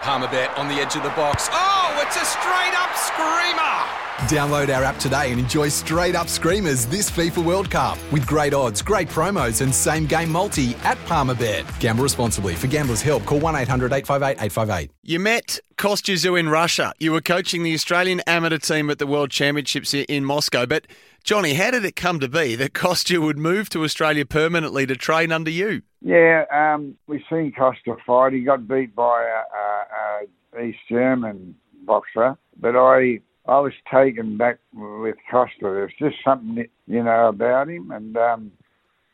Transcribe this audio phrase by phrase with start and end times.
[0.00, 1.48] Palmerbet on the edge of the box.
[1.52, 4.00] Oh, it's a straight up screamer!
[4.28, 8.54] Download our app today and enjoy straight up screamers this FIFA World Cup with great
[8.54, 11.64] odds, great promos, and same game multi at Palmerbet.
[11.80, 12.54] Gamble responsibly.
[12.54, 14.90] For gamblers' help, call 1 800 858 858.
[15.02, 16.92] You met Kostya Tszyu in Russia.
[16.98, 20.66] You were coaching the Australian amateur team at the World Championships in Moscow.
[20.66, 20.86] But,
[21.22, 24.96] Johnny, how did it come to be that Kostya would move to Australia permanently to
[24.96, 25.82] train under you?
[26.00, 28.32] Yeah, um, we've seen Costa fight.
[28.32, 34.36] He got beat by a, a, a East German boxer, but I I was taken
[34.36, 35.62] back with Costa.
[35.62, 37.90] There's just something, you know, about him.
[37.90, 38.52] And um,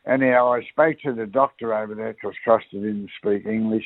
[0.05, 3.85] anyhow, I spoke to the doctor over there because Costa didn't speak English.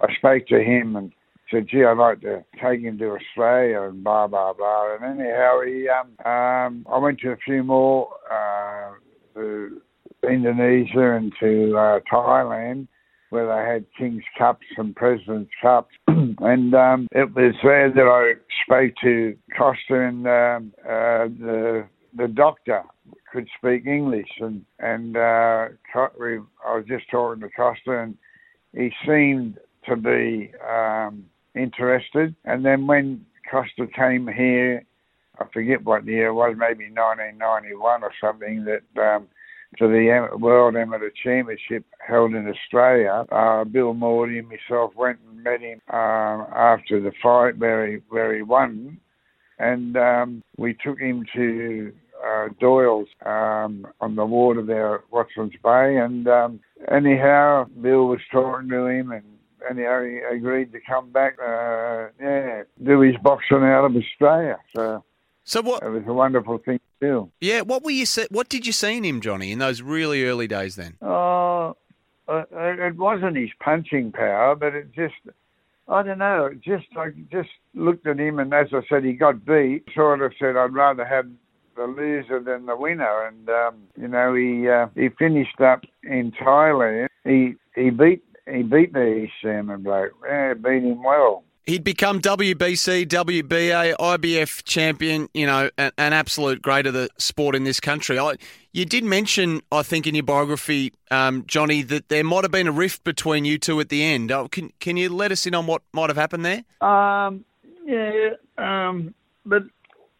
[0.00, 1.12] I spoke to him and
[1.50, 5.60] said, "Gee, I'd like to take him to Australia and blah blah blah." And anyhow,
[5.66, 8.92] he, um, um, I went to a few more uh,
[9.34, 9.80] to
[10.28, 12.88] Indonesia and to uh, Thailand
[13.30, 15.94] where they had King's Cups and President's Cups.
[16.08, 22.28] and um, it was there that I spoke to Costa and um, uh, the the
[22.28, 22.82] doctor
[23.32, 26.08] could speak English, and and uh, I
[26.74, 28.16] was just talking to Costa, and
[28.72, 31.24] he seemed to be um,
[31.58, 32.34] interested.
[32.44, 34.84] And then when Costa came here,
[35.40, 39.28] I forget what year it was, maybe 1991 or something, that um,
[39.76, 43.24] to the World Amateur Championship held in Australia.
[43.30, 47.98] Uh, Bill Mordey and myself went and met him uh, after the fight where he,
[48.08, 48.98] where he won,
[49.58, 51.92] and um, we took him to
[52.26, 56.60] uh, Doyle's um, on the water there at Watson's Bay, and um,
[56.90, 59.24] anyhow, Bill was talking to him and
[59.68, 64.58] anyhow, he agreed to come back, uh, yeah, do his boxing out of Australia.
[64.74, 65.04] So,
[65.44, 65.82] so what?
[65.82, 67.30] It was a wonderful thing still.
[67.40, 68.06] Yeah, what were you?
[68.30, 70.76] What did you see in him, Johnny, in those really early days?
[70.76, 70.96] Then?
[71.00, 71.76] Oh,
[72.28, 75.14] uh, it wasn't his punching power, but it just.
[75.90, 76.50] I don't know.
[76.62, 79.84] Just I just looked at him, and as I said, he got beat.
[79.94, 81.26] Sort of said, I'd rather have
[81.78, 83.26] the loser than the winner.
[83.26, 87.06] And um, you know, he uh, he finished up in Thailand.
[87.24, 88.22] He he beat
[88.52, 90.12] he beat East Salmon bloke.
[90.26, 96.62] Yeah, beat him well he'd become WBC, WBA, IBF champion, you know, an, an, absolute
[96.62, 98.18] great of the sport in this country.
[98.18, 98.36] I,
[98.72, 102.66] you did mention, I think, in your biography, um, Johnny, that there might have been
[102.66, 104.32] a rift between you two at the end.
[104.32, 106.64] Oh, can, can you let us in on what might have happened there?
[106.80, 107.44] Um,
[107.84, 109.64] yeah, um, but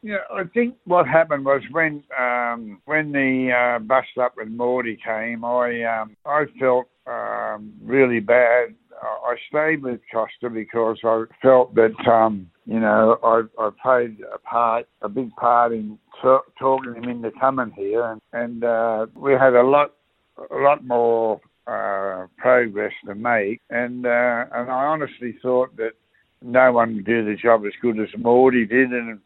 [0.03, 4.97] yeah, I think what happened was when um, when the uh, bust up with Mordey
[5.03, 6.89] came, I um, I felt
[7.59, 8.75] um, really bad.
[9.01, 14.39] I stayed with Costa because I felt that um, you know I, I played a
[14.39, 19.33] part, a big part in t- talking him into coming here, and, and uh, we
[19.33, 19.93] had a lot,
[20.51, 25.93] a lot more uh, progress to make, and uh, and I honestly thought that
[26.43, 29.21] no one would do the job as good as Mordey did, and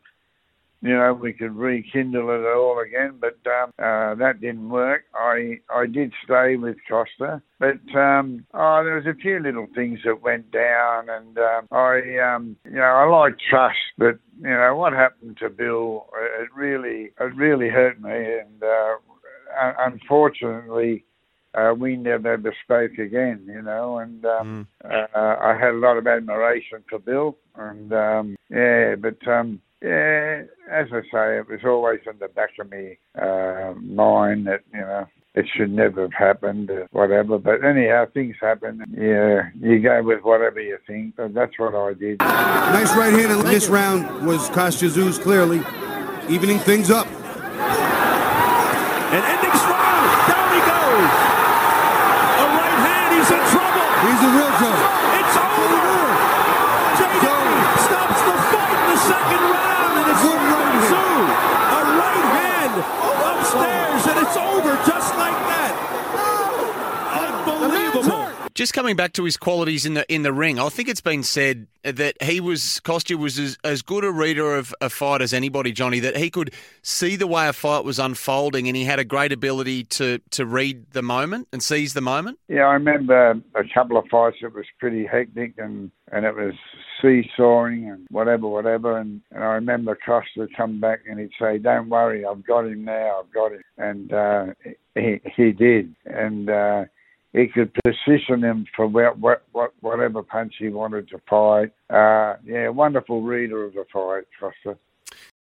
[0.82, 5.04] you know, we could rekindle it all again, but um, uh, that didn't work.
[5.14, 10.00] I I did stay with Costa, but um, oh, there was a few little things
[10.04, 14.74] that went down, and um, I um, you know I like trust, but you know
[14.74, 16.06] what happened to Bill,
[16.40, 21.04] it really it really hurt me, and uh, unfortunately.
[21.54, 25.06] Uh, we never ever spoke again, you know, and um, mm.
[25.14, 30.44] uh, I had a lot of admiration for Bill, and um, yeah, but um, yeah,
[30.72, 34.80] as I say, it was always in the back of me uh, mind that you
[34.80, 37.38] know it should never have happened, or whatever.
[37.38, 38.82] But anyhow, things happen.
[38.90, 41.16] Yeah, you go with whatever you think.
[41.16, 42.20] But that's what I did.
[42.20, 44.90] Nice right hand in this round was Kostya
[45.22, 45.58] clearly
[46.28, 47.06] evening things up.
[49.12, 50.04] And ending strong.
[50.28, 51.12] Down he goes.
[52.40, 53.12] A right hand.
[53.16, 53.86] He's in trouble.
[54.08, 54.88] He's in real trouble.
[55.20, 55.82] It's over.
[68.62, 71.24] Just coming back to his qualities in the in the ring, I think it's been
[71.24, 75.32] said that he was Costa was as, as good a reader of a fight as
[75.32, 75.98] anybody, Johnny.
[75.98, 79.32] That he could see the way a fight was unfolding, and he had a great
[79.32, 82.38] ability to to read the moment and seize the moment.
[82.46, 86.54] Yeah, I remember a couple of fights that was pretty hectic and and it was
[87.02, 88.96] seesawing and whatever, whatever.
[88.96, 92.84] And, and I remember Costa come back and he'd say, "Don't worry, I've got him
[92.84, 93.22] now.
[93.24, 94.46] I've got him," and uh,
[94.94, 96.48] he he did, and.
[96.48, 96.84] Uh,
[97.32, 101.72] he could position him for what, what, what, whatever punch he wanted to fight.
[101.90, 104.78] Uh, yeah, wonderful reader of the fight, Costa.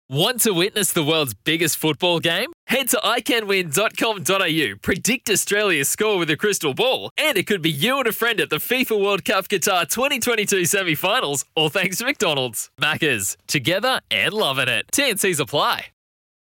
[0.10, 2.52] Want to witness the world's biggest football game?
[2.68, 7.98] Head to iCanWin.com.au, predict Australia's score with a crystal ball, and it could be you
[8.00, 12.06] and a friend at the FIFA World Cup Qatar 2022 semi finals, all thanks to
[12.06, 12.70] McDonald's.
[12.80, 14.86] Maccas, together and loving it.
[14.92, 15.86] TNCs apply.